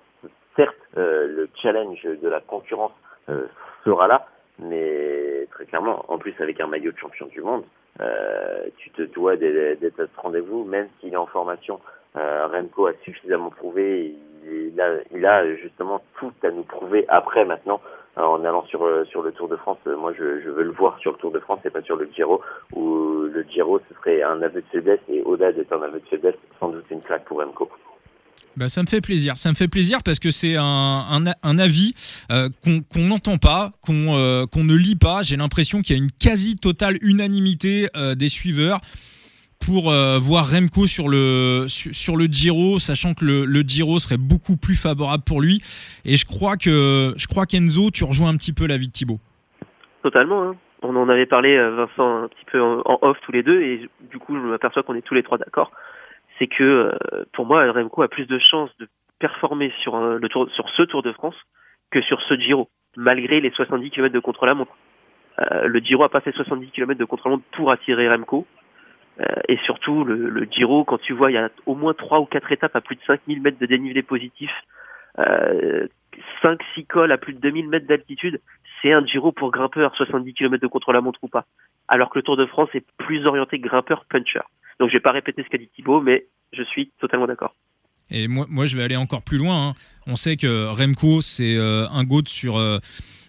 certes, 0.56 0.75
euh, 0.98 1.28
le 1.28 1.50
challenge 1.62 2.04
de 2.04 2.28
la 2.28 2.40
concurrence 2.40 2.94
euh, 3.30 3.46
sera 3.86 4.08
là, 4.08 4.28
mais 4.60 5.48
très 5.51 5.66
clairement, 5.66 6.06
en 6.08 6.18
plus 6.18 6.34
avec 6.40 6.60
un 6.60 6.68
maillot 6.68 6.92
de 6.92 6.98
champion 6.98 7.28
du 7.28 7.42
monde, 7.42 7.63
euh, 8.00 8.68
tu 8.78 8.90
te 8.92 9.01
dois 9.04 9.36
d'être 9.36 10.00
à 10.00 10.06
ce 10.08 10.22
rendez-vous, 10.22 10.63
même 10.63 10.88
s'il 11.00 11.13
est 11.13 11.18
en 11.18 11.28
formation. 11.28 11.80
Remco 12.13 12.88
a 12.88 12.94
suffisamment 13.06 13.51
prouvé, 13.51 14.13
il 15.12 15.25
a, 15.25 15.56
justement 15.56 16.01
tout 16.20 16.34
à 16.44 16.51
nous 16.51 16.63
prouver 16.63 17.06
après 17.08 17.46
maintenant 17.46 17.82
en 18.18 18.44
allant 18.44 18.66
sur 18.66 18.84
euh, 18.84 19.06
sur 19.06 19.22
le 19.22 19.32
Tour 19.32 19.48
de 19.48 19.56
France. 19.56 19.78
Euh, 19.88 19.96
moi, 19.96 20.13
je, 20.18 20.50
veux 20.50 20.63
le 20.63 20.72
voir 20.72 21.00
sur 21.00 21.12
le 21.12 21.18
Tour 21.18 21.32
de 21.32 21.40
France 21.40 21.60
et 21.63 21.70
pas 21.70 21.82
sur 21.82 21.96
le 21.96 22.10
Giro, 22.13 22.42
où 22.74 23.24
le 23.32 23.46
Giro, 23.50 23.80
ce 23.88 23.96
serait 23.96 24.22
un 24.22 24.42
aveu 24.42 24.62
de 24.62 24.68
faiblesse 24.72 25.00
et 25.08 25.22
au-delà 25.22 25.51
un 25.72 25.82
aveu 25.82 26.00
de 26.00 26.08
faiblesse, 26.10 26.36
sans 26.60 26.70
doute 26.70 26.86
une 26.92 27.01
claque 27.01 27.25
pour 27.25 27.40
Remco. 27.40 27.70
Bah, 28.58 28.70
ça 28.70 28.82
me 28.82 28.88
fait 28.88 29.01
plaisir. 29.01 29.38
Ça 29.38 29.50
me 29.50 29.56
fait 29.56 29.68
plaisir 29.68 30.04
parce 30.04 30.20
que 30.20 30.32
c'est 30.32 30.56
un, 30.58 31.24
un, 31.44 31.60
avis 31.60 31.94
euh, 32.32 32.50
qu'on 32.63 33.01
n'entend 33.01 33.38
pas, 33.38 33.72
qu'on 33.82 34.16
euh, 34.16 34.46
ne 34.56 34.75
lit 34.75 34.96
pas. 34.96 35.24
J'ai 35.24 35.38
l'impression 35.38 35.82
qu'il 35.82 35.96
y 35.96 36.00
a 36.00 36.04
une 36.04 36.12
quasi 36.12 36.58
totale 36.58 36.98
unanimité 37.01 37.88
euh, 37.96 38.16
des 38.16 38.30
suiveurs 38.30 38.82
pour 39.62 39.91
euh, 39.91 40.18
voir 40.20 40.50
Remco 40.50 40.86
sur 40.86 41.08
le 41.08 41.65
sur, 41.68 42.18
le 42.18 42.25
Giro, 42.25 42.80
sachant 42.80 43.13
que 43.13 43.24
le, 43.24 43.46
le, 43.46 43.62
Giro 43.62 44.00
serait 44.00 44.18
beaucoup 44.18 44.58
plus 44.58 44.75
favorable 44.75 45.24
pour 45.24 45.41
lui. 45.41 45.62
Et 46.03 46.18
je 46.18 46.25
crois 46.25 46.58
que 46.58 47.13
je 47.15 47.27
crois 47.27 47.46
qu'Enzo, 47.46 47.91
tu 47.91 48.03
rejoins 48.03 48.30
un 48.30 48.38
petit 48.38 48.53
peu 48.53 48.68
la 48.68 48.77
vie 48.77 48.88
de 48.88 48.91
Thibaut. 48.91 49.20
Totalement. 50.03 50.44
Hein. 50.44 50.56
On 50.82 50.96
en 50.96 51.10
avait 51.10 51.27
parlé, 51.27 51.56
euh, 51.56 51.75
Vincent, 51.75 52.24
un 52.24 52.27
petit 52.27 52.46
peu 52.51 52.60
en, 52.60 52.98
off 53.01 53.18
tous 53.22 53.32
les 53.32 53.44
deux, 53.44 53.62
et 53.62 53.88
du 54.10 54.18
coup, 54.18 54.36
je 54.36 54.41
m'aperçois 54.41 54.82
qu'on 54.82 54.96
est 54.96 55.03
tous 55.03 55.13
les 55.13 55.24
trois 55.24 55.38
d'accord. 55.38 55.72
C'est 56.39 56.48
que 56.48 56.63
euh, 56.63 57.25
pour 57.34 57.46
moi, 57.46 57.72
Remco 57.72 58.01
a 58.01 58.08
plus 58.08 58.25
de 58.25 58.39
chances 58.39 58.75
de 58.80 58.88
performer 59.20 59.72
sur 59.84 60.00
le 60.00 60.27
tour, 60.27 60.50
sur 60.56 60.68
ce 60.70 60.82
Tour 60.82 61.03
de 61.03 61.12
France 61.12 61.36
que 61.91 62.01
sur 62.01 62.20
ce 62.22 62.34
Giro, 62.36 62.70
malgré 62.98 63.41
les 63.41 63.51
70 63.51 63.91
km 63.91 64.13
de 64.13 64.20
contre-la-montre. 64.20 64.75
le 65.38 65.80
Giro 65.80 66.03
a 66.03 66.10
passé 66.10 66.32
70 66.32 66.72
km 66.72 66.98
de 66.98 67.06
contre-la-montre 67.06 67.44
pour 67.51 67.72
attirer 67.72 68.10
Remco. 68.10 68.48
Euh, 69.22 69.42
et 69.48 69.58
surtout, 69.66 70.04
le, 70.04 70.48
Giro, 70.51 70.84
quand 70.84 70.98
tu 70.98 71.13
vois, 71.13 71.32
il 71.32 71.36
y 71.36 71.38
a 71.38 71.50
au 71.66 71.75
moins 71.75 71.94
trois 71.94 72.20
ou 72.20 72.25
quatre 72.25 72.51
étapes 72.51 72.75
à 72.75 72.82
plus 72.82 72.96
de 72.96 73.01
5000 73.06 73.42
mètres 73.42 73.60
de 73.60 73.66
dénivelé 73.66 74.01
positif, 74.01 74.50
euh, 75.20 75.88
5-6 76.44 76.88
cols 76.88 77.12
à 77.12 77.18
plus 77.18 77.34
de 77.34 77.40
2000 77.40 77.70
mètres 77.70 77.88
d'altitude, 77.88 78.42
c'est 78.82 78.94
un 78.94 79.06
Giro 79.06 79.32
pour 79.32 79.51
grimpeur, 79.51 79.96
70 79.96 80.34
km 80.34 80.62
de 80.62 80.68
contre-la-montre 80.68 81.20
ou 81.22 81.28
pas. 81.28 81.46
Alors 81.88 82.10
que 82.10 82.20
le 82.20 82.24
Tour 82.24 82.38
de 82.38 82.46
France 82.46 82.70
est 82.74 82.86
plus 82.98 83.25
orienté 83.25 83.60
grimpeur-puncher. 83.60 84.42
Donc 84.80 84.90
je 84.90 84.94
vais 84.94 85.01
pas 85.01 85.12
répéter 85.12 85.44
ce 85.44 85.50
qu'a 85.50 85.58
dit 85.58 85.70
Thibaut, 85.75 86.01
mais 86.01 86.25
je 86.54 86.63
suis 86.63 86.92
totalement 87.00 87.28
d'accord. 87.28 87.54
Et 88.10 88.28
moi, 88.28 88.46
moi, 88.50 88.66
je 88.66 88.75
vais 88.75 88.84
aller 88.84 88.98
encore 88.98 89.22
plus 89.22 89.38
loin. 89.38 89.70
Hein. 89.70 89.74
On 90.06 90.16
sait 90.16 90.36
que 90.36 90.68
Remco, 90.68 91.22
c'est 91.22 91.56
euh, 91.56 91.88
un 91.90 92.04
GOAT 92.04 92.28
sur 92.28 92.58
euh, 92.58 92.80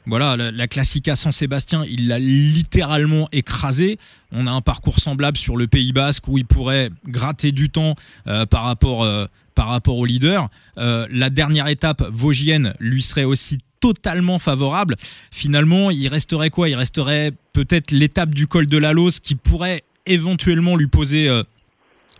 voilà, 0.07 0.37
la, 0.37 0.51
la 0.51 0.67
Classica 0.67 1.15
San 1.15 1.33
Sébastien, 1.33 1.85
il 1.89 2.09
l'a 2.09 2.19
littéralement 2.19 3.29
écrasé. 3.33 3.99
On 4.33 4.47
a 4.47 4.51
un 4.51 4.61
parcours 4.61 4.99
semblable 4.99 5.37
sur 5.37 5.57
le 5.57 5.67
Pays 5.69 5.93
Basque 5.93 6.27
où 6.27 6.39
il 6.39 6.45
pourrait 6.45 6.91
gratter 7.07 7.53
du 7.53 7.71
temps 7.71 7.95
euh, 8.27 8.47
par 8.47 8.65
rapport 8.65 9.05
euh, 9.05 9.27
par 9.55 9.69
rapport 9.69 9.99
au 9.99 10.05
leader. 10.05 10.49
Euh, 10.79 11.07
la 11.11 11.31
dernière 11.31 11.69
étape 11.69 12.03
vosgienne 12.11 12.75
lui 12.81 13.03
serait 13.03 13.25
aussi 13.25 13.59
totalement 13.81 14.39
favorable. 14.39 14.97
Finalement, 15.31 15.91
il 15.91 16.09
resterait 16.09 16.51
quoi? 16.51 16.69
Il 16.69 16.75
resterait 16.75 17.33
peut-être 17.53 17.91
l'étape 17.91 18.35
du 18.35 18.47
col 18.47 18.67
de 18.67 18.79
la 18.79 18.93
Lose 18.93 19.21
qui 19.21 19.35
pourrait 19.35 19.83
éventuellement 20.07 20.77
lui 20.77 20.87
poser 20.87 21.43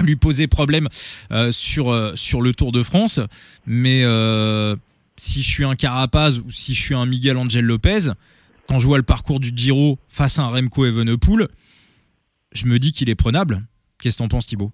lui 0.01 0.17
poser 0.17 0.49
problème 0.49 0.89
sur 1.53 2.13
sur 2.17 2.43
le 2.43 2.53
Tour 2.53 2.73
de 2.73 2.83
France, 2.83 3.21
mais 3.67 4.05
si 5.23 5.41
je 5.41 5.49
suis 5.49 5.65
un 5.65 5.77
Carapaz 5.77 6.41
ou 6.45 6.51
si 6.51 6.75
je 6.75 6.83
suis 6.83 6.97
un 6.97 7.07
Miguel 7.07 7.37
Angel 7.37 7.65
Lopez, 7.65 8.11
quand 8.69 8.81
je 8.81 8.87
vois 8.89 8.97
le 8.97 9.05
parcours 9.05 9.39
du 9.39 9.51
Giro 9.55 9.99
face 10.09 10.41
à 10.41 10.43
un 10.43 10.49
Remco 10.49 10.85
Evenepoel, 10.85 11.47
je 12.51 12.67
me 12.67 12.79
dis 12.81 12.91
qu'il 12.91 13.09
est 13.09 13.15
prenable. 13.15 13.61
Qu'est-ce 14.03 14.19
que 14.19 14.25
t'en 14.25 14.29
penses 14.29 14.47
Thibaut? 14.47 14.73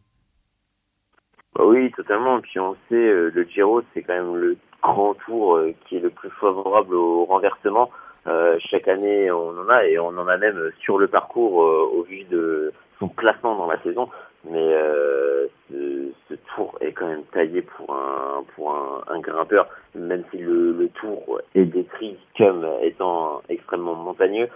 Bah 1.54 1.64
Oui, 1.66 1.92
totalement. 1.92 2.40
Puis 2.40 2.58
on 2.58 2.74
sait, 2.88 2.94
euh, 2.94 3.30
le 3.32 3.44
Giro, 3.44 3.82
c'est 3.92 4.02
quand 4.02 4.14
même 4.14 4.36
le 4.36 4.56
grand 4.82 5.14
tour 5.26 5.56
euh, 5.56 5.74
qui 5.86 5.96
est 5.96 6.00
le 6.00 6.08
plus 6.08 6.30
favorable 6.40 6.94
au 6.94 7.26
renversement. 7.26 7.90
Euh, 8.26 8.58
chaque 8.70 8.88
année, 8.88 9.30
on 9.30 9.50
en 9.50 9.68
a 9.68 9.84
et 9.84 9.98
on 9.98 10.08
en 10.08 10.28
a 10.28 10.38
même 10.38 10.70
sur 10.80 10.96
le 10.96 11.08
parcours 11.08 11.56
au 11.56 12.02
vu 12.04 12.24
de 12.24 12.72
son 12.98 13.08
classement 13.08 13.54
dans 13.54 13.66
la 13.66 13.80
saison 13.82 14.08
mais 14.50 14.72
euh, 14.74 15.46
ce, 15.70 16.10
ce, 16.28 16.34
tour 16.54 16.76
est 16.80 16.92
quand 16.92 17.06
même 17.06 17.24
taillé 17.32 17.62
pour 17.62 17.94
un 17.94 18.44
pour 18.54 18.74
un, 18.74 19.04
un 19.08 19.20
grimpeur, 19.20 19.68
même 19.94 20.24
si 20.30 20.38
le, 20.38 20.72
le, 20.72 20.88
tour 20.88 21.40
est 21.54 21.64
décrit 21.64 22.16
comme 22.36 22.66
étant 22.82 23.42
extrêmement 23.48 23.94
montagneux. 23.94 24.48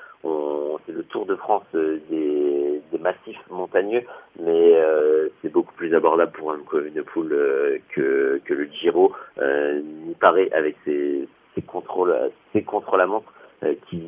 C'est 0.86 0.92
le 0.92 1.04
Tour 1.04 1.26
de 1.26 1.36
France 1.36 1.64
des, 1.72 2.80
des 2.90 2.98
massifs 2.98 3.40
montagneux, 3.50 4.02
mais 4.40 4.74
euh, 4.76 5.28
c'est 5.40 5.52
beaucoup 5.52 5.72
plus 5.74 5.94
abordable 5.94 6.32
pour 6.32 6.52
un 6.52 6.58
Evenepoel 6.58 7.32
euh, 7.32 7.78
que 7.90 8.40
que 8.44 8.54
le 8.54 8.64
Giro. 8.64 9.12
Euh, 9.38 9.80
il 10.08 10.14
paraît 10.14 10.50
avec 10.52 10.76
ses, 10.84 11.28
ses 11.54 11.62
contrôles 11.62 12.14
ses 12.52 12.62
contrôles 12.62 13.00
à 13.00 13.06
montre 13.06 13.32
euh, 13.62 13.74
qui 13.88 14.02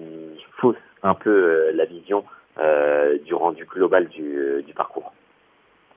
faussent 0.59 0.76
un 1.03 1.14
peu 1.14 1.31
euh, 1.31 1.73
la 1.75 1.85
vision 1.85 2.25
du 3.26 3.35
rendu 3.35 3.64
global 3.67 4.07
du, 4.07 4.62
du 4.64 4.73
parcours. 4.75 5.12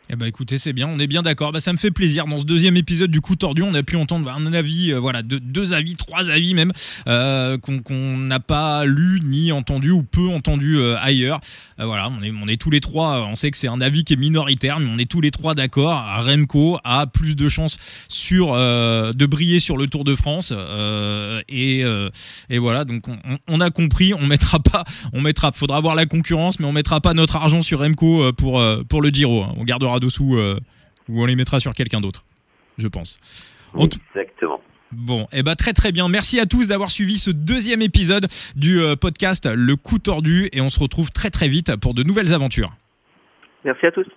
Eh 0.09 0.15
ben 0.15 0.25
écoutez, 0.25 0.57
c'est 0.57 0.71
bien, 0.71 0.87
on 0.87 0.99
est 0.99 1.07
bien 1.07 1.21
d'accord. 1.21 1.51
Bah, 1.51 1.59
ça 1.59 1.73
me 1.73 1.77
fait 1.77 1.91
plaisir. 1.91 2.27
Dans 2.27 2.39
ce 2.39 2.45
deuxième 2.45 2.77
épisode 2.77 3.11
du 3.11 3.19
coup 3.19 3.35
tordu, 3.35 3.61
on 3.61 3.73
a 3.73 3.83
pu 3.83 3.97
entendre 3.97 4.31
un 4.31 4.53
avis, 4.53 4.93
euh, 4.93 4.99
voilà, 4.99 5.21
de, 5.21 5.37
deux 5.37 5.73
avis, 5.73 5.97
trois 5.97 6.29
avis 6.29 6.53
même, 6.53 6.71
euh, 7.07 7.57
qu'on 7.57 8.17
n'a 8.17 8.39
pas 8.39 8.85
lu 8.85 9.19
ni 9.21 9.51
entendu 9.51 9.91
ou 9.91 10.03
peu 10.03 10.29
entendu 10.29 10.77
euh, 10.77 10.95
ailleurs. 11.01 11.41
Euh, 11.81 11.85
voilà, 11.85 12.09
on 12.09 12.23
est, 12.23 12.31
on 12.31 12.47
est 12.47 12.55
tous 12.55 12.69
les 12.69 12.79
trois. 12.79 13.27
On 13.29 13.35
sait 13.35 13.51
que 13.51 13.57
c'est 13.57 13.67
un 13.67 13.81
avis 13.81 14.05
qui 14.05 14.13
est 14.13 14.17
minoritaire, 14.17 14.79
mais 14.79 14.89
on 14.89 14.97
est 14.97 15.09
tous 15.11 15.19
les 15.19 15.29
trois 15.29 15.55
d'accord. 15.55 16.01
Remco 16.19 16.79
a 16.85 17.05
plus 17.05 17.35
de 17.35 17.49
chances 17.49 17.77
sur 18.07 18.53
de 18.53 19.25
briller 19.25 19.59
sur 19.59 19.75
le 19.75 19.87
Tour 19.87 20.05
de 20.05 20.15
France. 20.15 20.53
et, 21.49 21.83
et 22.49 22.57
voilà, 22.57 22.85
donc 22.85 23.07
on, 23.09 23.17
on, 23.47 23.59
a 23.59 23.69
compris. 23.71 24.13
On 24.13 24.25
mettra 24.25 24.59
pas, 24.59 24.85
on 25.11 25.19
mettra, 25.19 25.51
faudra 25.51 25.81
voir 25.81 25.95
la 25.95 26.05
concurrence, 26.05 26.59
mais 26.59 26.65
on 26.65 26.71
mettra 26.71 27.01
pas 27.01 27.13
notre 27.13 27.35
argent 27.35 27.61
sur 27.61 27.79
Remco 27.79 28.31
pour 28.33 28.63
pour 28.87 29.01
le 29.01 29.09
Giro. 29.09 29.43
Hein. 29.43 29.53
On 29.57 29.63
gardera 29.63 29.96
dessous 29.99 30.37
euh, 30.37 30.59
ou 31.09 31.21
on 31.21 31.25
les 31.25 31.35
mettra 31.35 31.59
sur 31.59 31.73
quelqu'un 31.73 32.01
d'autre, 32.01 32.23
je 32.77 32.87
pense. 32.87 33.19
Exactement. 33.75 34.61
Bon, 34.91 35.23
et 35.33 35.39
eh 35.39 35.43
ben 35.43 35.55
très 35.55 35.73
très 35.73 35.91
bien. 35.91 36.07
Merci 36.07 36.39
à 36.39 36.45
tous 36.45 36.69
d'avoir 36.69 36.91
suivi 36.91 37.17
ce 37.17 37.29
deuxième 37.29 37.81
épisode 37.81 38.27
du 38.55 38.79
euh, 38.79 38.95
podcast 38.95 39.45
Le 39.45 39.75
coup 39.75 39.99
tordu 39.99 40.47
et 40.53 40.61
on 40.61 40.69
se 40.69 40.79
retrouve 40.79 41.11
très 41.11 41.29
très 41.29 41.49
vite 41.49 41.75
pour 41.75 41.93
de 41.93 42.03
nouvelles 42.03 42.33
aventures. 42.33 42.71
Merci 43.65 43.85
à 43.87 43.91
tous. 43.91 44.07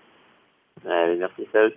merci, 0.84 1.42
salut. 1.52 1.74